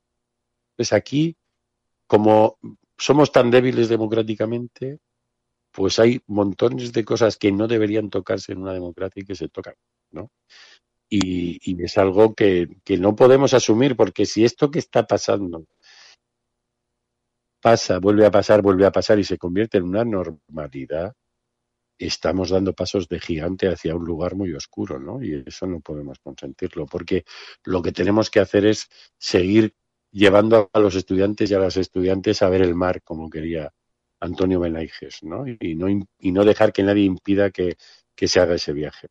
Pues 0.76 0.92
aquí, 0.92 1.37
como 2.07 2.59
somos 2.97 3.30
tan 3.30 3.50
débiles 3.50 3.88
democráticamente, 3.88 4.99
pues 5.71 5.99
hay 5.99 6.21
montones 6.26 6.92
de 6.92 7.04
cosas 7.04 7.37
que 7.37 7.52
no 7.52 7.68
deberían 7.68 8.11
tocarse 8.11 8.52
en 8.52 8.62
una 8.62 8.73
democracia 8.73 9.23
y 9.23 9.26
que 9.26 9.37
se 9.37 9.49
tocan, 9.49 9.75
¿no? 10.11 10.30
Y, 11.11 11.83
es 11.83 11.97
algo 11.97 12.35
que, 12.35 12.69
que, 12.85 12.99
no 12.99 13.17
podemos 13.17 13.55
asumir, 13.55 13.97
porque 13.97 14.27
si 14.27 14.45
esto 14.45 14.71
que 14.71 14.79
está 14.79 15.07
pasando 15.07 15.65
pasa, 17.61 17.99
vuelve 17.99 18.27
a 18.27 18.31
pasar, 18.31 18.62
vuelve 18.62 18.87
a 18.87 18.93
pasar 18.93 19.19
y 19.19 19.25
se 19.25 19.38
convierte 19.38 19.79
en 19.79 19.85
una 19.85 20.05
normalidad, 20.05 21.15
estamos 21.99 22.50
dando 22.50 22.73
pasos 22.73 23.09
de 23.09 23.19
gigante 23.19 23.69
hacia 23.69 23.97
un 23.97 24.05
lugar 24.05 24.35
muy 24.37 24.53
oscuro, 24.53 24.99
¿no? 24.99 25.23
Y 25.23 25.43
eso 25.47 25.67
no 25.67 25.81
podemos 25.81 26.19
consentirlo, 26.21 26.87
porque 26.87 27.25
lo 27.65 27.83
que 27.83 27.93
tenemos 27.93 28.31
que 28.31 28.41
hacer 28.41 28.67
es 28.67 28.88
seguir 29.19 29.75
llevando 30.11 30.71
a 30.73 30.79
los 30.79 30.95
estudiantes 30.95 31.50
y 31.50 31.55
a 31.55 31.59
las 31.59 31.77
estudiantes 31.77 32.43
a 32.43 32.49
ver 32.49 32.62
el 32.62 32.75
mar, 32.75 33.03
como 33.03 33.29
quería 33.29 33.73
Antonio 34.21 34.61
Benaiges, 34.61 35.23
¿no? 35.23 35.47
Y 35.47 35.75
no, 35.75 35.88
y 35.88 36.33
no 36.33 36.45
dejar 36.45 36.73
que 36.73 36.83
nadie 36.83 37.05
impida 37.05 37.50
que, 37.50 37.77
que 38.15 38.29
se 38.29 38.41
haga 38.41 38.55
ese 38.55 38.73
viaje. 38.73 39.09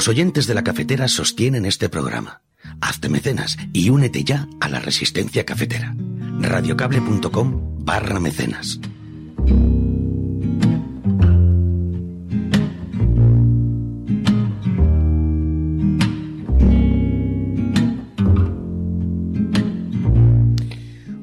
Los 0.00 0.08
oyentes 0.08 0.46
de 0.46 0.54
la 0.54 0.64
cafetera 0.64 1.08
sostienen 1.08 1.66
este 1.66 1.90
programa. 1.90 2.40
Hazte 2.80 3.10
mecenas 3.10 3.58
y 3.74 3.90
únete 3.90 4.24
ya 4.24 4.48
a 4.58 4.70
la 4.70 4.80
resistencia 4.80 5.44
cafetera. 5.44 5.94
radiocable.com 6.40 7.84
barra 7.84 8.18
mecenas. 8.18 8.80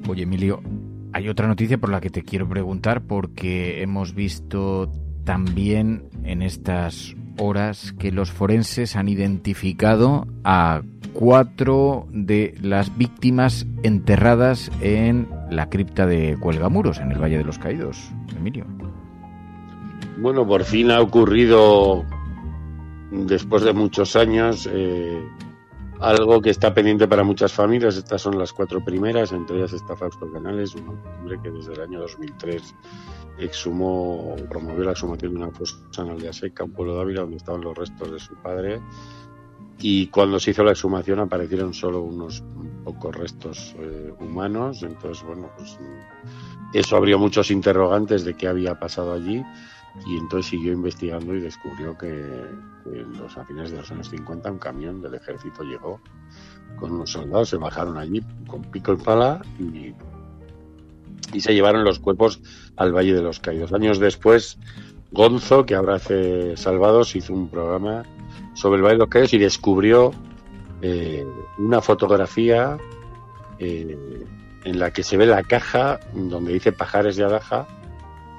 Oye, 0.08 0.22
Emilio, 0.22 0.62
hay 1.14 1.30
otra 1.30 1.48
noticia 1.48 1.80
por 1.80 1.90
la 1.90 2.00
que 2.00 2.12
te 2.12 2.22
quiero 2.22 2.48
preguntar 2.48 3.02
porque 3.08 3.82
hemos 3.82 4.14
visto 4.14 4.92
también 5.24 6.04
en 6.24 6.44
estas 6.44 7.16
horas 7.38 7.94
que 8.00 8.12
los 8.12 8.32
forenses 8.32 8.96
han 8.96 9.10
identificado 9.10 10.28
a 10.44 10.82
cuatro 11.14 12.08
de 12.12 12.56
las 12.62 12.98
víctimas 12.98 13.66
enterradas 13.84 14.72
en 14.82 15.28
la 15.50 15.70
cripta 15.70 16.06
de 16.06 16.38
Cuelgamuros, 16.40 17.00
en 17.00 17.12
el 17.12 17.22
Valle 17.22 17.38
de 17.38 17.44
los 17.44 17.58
Caídos. 17.58 18.12
Emilio. 18.38 18.66
Bueno, 20.18 20.48
por 20.48 20.64
fin 20.64 20.92
ha 20.92 21.00
ocurrido, 21.00 22.04
después 23.12 23.64
de 23.64 23.74
muchos 23.74 24.16
años, 24.16 24.68
eh, 24.72 25.24
algo 26.00 26.42
que 26.42 26.50
está 26.50 26.74
pendiente 26.74 27.08
para 27.08 27.24
muchas 27.24 27.54
familias. 27.54 27.98
Estas 27.98 28.22
son 28.22 28.38
las 28.38 28.54
cuatro 28.54 28.84
primeras, 28.84 29.32
entre 29.32 29.58
ellas 29.58 29.74
está 29.74 29.96
Fausto 29.96 30.32
Canales, 30.32 30.76
un 30.76 30.90
hombre 30.90 31.40
que 31.42 31.50
desde 31.50 31.74
el 31.74 31.82
año 31.82 32.00
2003 32.02 32.76
exhumó, 33.40 34.36
promovió 34.50 34.84
la 34.84 34.92
exhumación 34.92 35.34
de 35.34 35.38
una 35.38 35.52
fosa 35.52 35.78
en 36.00 36.10
Aldea 36.10 36.34
Seca, 36.34 36.64
un 36.64 36.72
pueblo 36.72 36.96
de 36.96 37.02
Ávila 37.02 37.22
donde 37.22 37.38
estaban 37.38 37.62
los 37.62 37.78
restos 37.78 38.12
de 38.12 38.20
su 38.20 38.36
padre. 38.36 38.82
Y 39.80 40.08
cuando 40.08 40.40
se 40.40 40.52
hizo 40.52 40.64
la 40.64 40.72
exhumación 40.72 41.20
aparecieron 41.20 41.74
solo 41.74 42.02
unos 42.02 42.44
pocos 42.84 43.16
restos 43.16 43.76
eh, 43.78 44.12
humanos. 44.20 44.82
Entonces, 44.82 45.24
bueno, 45.24 45.52
pues 45.56 45.78
eso 46.74 46.98
abrió 46.98 47.20
muchos 47.20 47.52
interrogantes 47.52 48.26
de 48.26 48.34
qué 48.34 48.48
había 48.48 48.80
pasado 48.80 49.14
allí. 49.14 49.44
Y 50.06 50.18
entonces 50.18 50.52
siguió 50.52 50.74
investigando 50.74 51.36
y 51.36 51.42
descubrió 51.42 51.98
que, 51.98 52.08
en 52.86 53.18
los, 53.18 53.38
a 53.38 53.46
fines 53.46 53.72
de 53.72 53.78
los 53.78 53.92
años 53.92 54.10
50 54.10 54.52
un 54.52 54.60
camión 54.60 55.02
del 55.02 55.16
ejército 55.16 55.64
llegó 55.64 56.00
con 56.78 56.92
unos 56.92 57.12
soldados, 57.12 57.50
se 57.50 57.58
bajaron 57.58 57.98
allí 57.98 58.22
con 58.48 58.62
pico 58.64 58.94
y 58.94 58.98
pala 58.98 59.42
y, 59.60 59.94
y 61.34 61.42
se 61.42 61.54
llevaron 61.54 61.84
los 61.84 62.00
cuerpos 62.00 62.40
al 62.78 62.94
Valle 62.94 63.14
de 63.14 63.22
los 63.22 63.40
Caídos. 63.40 63.74
Años 63.74 64.00
después, 64.00 64.58
Gonzo, 65.12 65.66
que 65.66 65.76
ahora 65.76 65.96
hace 65.96 66.56
Salvados, 66.56 67.16
hizo 67.16 67.34
un 67.34 67.50
programa 67.50 68.04
sobre 68.54 68.78
el 68.78 68.84
Valle 68.84 68.96
de 68.96 69.00
los 69.00 69.10
Caídos 69.10 69.34
y 69.34 69.40
descubrió 69.40 70.12
eh, 70.82 71.26
una 71.58 71.82
fotografía 71.82 72.78
eh, 73.60 73.98
en 74.64 74.80
la 74.80 74.92
que 74.92 75.04
se 75.04 75.18
ve 75.18 75.26
la 75.26 75.44
caja 75.44 76.00
donde 76.14 76.54
dice 76.54 76.72
Pajares 76.72 77.16
de 77.16 77.24
Adaja 77.24 77.68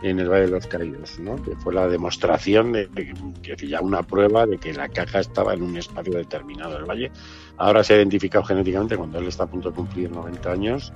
en 0.02 0.21
el 0.21 0.28
Valle 0.28 0.47
de 0.47 0.50
los 0.52 0.67
Caídos, 0.67 1.19
¿no? 1.19 1.43
que 1.43 1.57
fue 1.57 1.75
la 1.75 1.88
demostración 1.88 2.73
de, 2.73 2.87
de, 2.87 3.69
ya 3.69 3.81
una 3.81 4.02
prueba 4.02 4.47
de 4.47 4.59
que 4.59 4.73
la 4.73 4.88
caja 4.88 5.21
estaba 5.21 5.55
en 5.55 5.62
un 5.62 5.76
espacio 5.76 6.12
determinado 6.12 6.75
del 6.75 6.85
valle. 6.85 7.11
Ahora 7.57 7.83
se 7.83 7.95
ha 7.95 7.97
identificado 7.97 8.45
genéticamente 8.45 8.97
cuando 8.97 9.19
él 9.19 9.26
está 9.26 9.45
a 9.45 9.47
punto 9.47 9.71
de 9.71 9.76
cumplir 9.76 10.11
90 10.11 10.50
años 10.50 10.93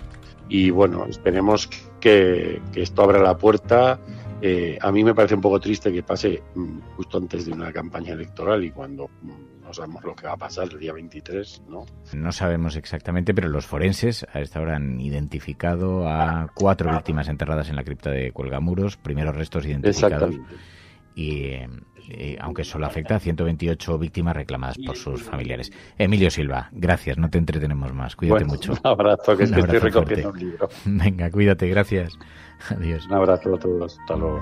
y 0.49 0.71
bueno, 0.71 1.06
esperemos 1.06 1.68
que, 2.00 2.61
que 2.73 2.82
esto 2.82 3.02
abra 3.02 3.21
la 3.21 3.37
puerta. 3.37 4.00
Eh, 4.40 4.78
a 4.80 4.90
mí 4.92 5.04
me 5.04 5.14
parece 5.14 5.35
un 5.35 5.40
poco 5.40 5.61
triste 5.61 5.92
que 5.92 6.02
pase 6.02 6.42
mm, 6.54 6.78
justo 6.97 7.18
antes 7.18 7.47
de 7.47 7.52
una 7.52 7.73
campaña 7.73 8.12
electoral 8.12 8.64
y 8.64 8.71
cuando 8.71 9.09
mm, 9.23 9.62
no 9.73 9.76
sabemos 9.76 10.05
lo 10.05 10.14
que 10.14 10.26
va 10.26 10.35
a 10.35 10.37
pasar 10.37 10.69
el 10.71 10.79
día 10.79 10.93
23, 10.93 11.62
¿no? 11.69 11.87
No 12.12 12.33
sabemos 12.33 12.76
exactamente, 12.76 13.33
pero 13.33 13.49
los 13.49 13.67
forenses 13.67 14.26
a 14.33 14.41
esta 14.41 14.61
hora 14.61 14.76
han 14.76 15.00
identificado 15.00 16.07
a 16.09 16.49
cuatro 16.55 16.93
víctimas 16.93 17.29
enterradas 17.29 17.71
en 17.71 17.76
la 17.76 17.85
cripta 17.85 18.11
de 18.11 18.33
Cuelgamuros, 18.33 18.96
primeros 18.96 19.35
restos 19.35 19.64
identificados. 19.64 20.35
Y, 21.14 21.57
eh, 22.09 22.37
aunque 22.40 22.64
solo 22.64 22.87
afecta 22.87 23.16
a 23.16 23.18
128 23.18 23.99
víctimas 23.99 24.37
reclamadas 24.37 24.77
por 24.85 24.96
sus 24.96 25.23
familiares. 25.23 25.70
Emilio 25.96 26.31
Silva, 26.31 26.68
gracias, 26.73 27.16
no 27.16 27.31
te 27.31 27.38
entretenemos 27.38 27.92
más. 27.94 28.16
Cuídate 28.16 28.44
bueno, 28.44 28.55
mucho. 28.55 28.73
Un 28.85 28.90
abrazo, 28.90 29.37
que, 29.37 29.44
un 29.44 29.55
abrazo 29.55 29.77
estoy 29.77 29.90
recogiendo 29.90 30.31
un 30.31 30.38
libro. 30.38 30.68
Venga, 30.85 31.31
cuídate, 31.31 31.68
gracias. 31.68 32.12
Adiós. 32.70 33.07
Un 33.07 33.14
abrazo 33.14 33.55
a 33.55 33.59
todos. 33.59 33.99
Hasta 33.99 34.16
luego. 34.16 34.40